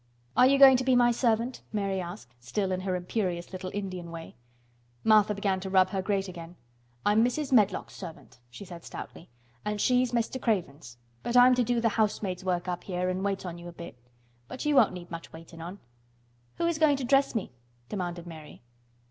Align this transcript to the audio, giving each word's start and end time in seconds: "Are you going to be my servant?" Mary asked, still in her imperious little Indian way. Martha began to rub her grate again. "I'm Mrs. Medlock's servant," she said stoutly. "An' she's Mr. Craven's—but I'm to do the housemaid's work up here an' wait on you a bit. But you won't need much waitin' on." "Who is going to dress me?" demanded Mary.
"Are 0.35 0.47
you 0.47 0.57
going 0.57 0.77
to 0.77 0.83
be 0.83 0.95
my 0.95 1.11
servant?" 1.11 1.61
Mary 1.71 2.01
asked, 2.01 2.33
still 2.39 2.71
in 2.71 2.81
her 2.81 2.95
imperious 2.95 3.51
little 3.53 3.69
Indian 3.71 4.09
way. 4.09 4.35
Martha 5.03 5.35
began 5.35 5.59
to 5.59 5.69
rub 5.69 5.89
her 5.91 6.01
grate 6.01 6.27
again. 6.27 6.55
"I'm 7.05 7.23
Mrs. 7.23 7.51
Medlock's 7.51 7.93
servant," 7.93 8.39
she 8.49 8.65
said 8.65 8.83
stoutly. 8.83 9.29
"An' 9.63 9.77
she's 9.77 10.11
Mr. 10.11 10.41
Craven's—but 10.41 11.37
I'm 11.37 11.53
to 11.53 11.63
do 11.63 11.79
the 11.79 11.89
housemaid's 11.89 12.43
work 12.43 12.67
up 12.67 12.85
here 12.85 13.11
an' 13.11 13.21
wait 13.21 13.45
on 13.45 13.59
you 13.59 13.67
a 13.67 13.71
bit. 13.71 13.95
But 14.47 14.65
you 14.65 14.73
won't 14.75 14.93
need 14.93 15.11
much 15.11 15.31
waitin' 15.31 15.61
on." 15.61 15.77
"Who 16.55 16.65
is 16.65 16.79
going 16.79 16.97
to 16.97 17.03
dress 17.03 17.35
me?" 17.35 17.51
demanded 17.87 18.25
Mary. 18.25 18.63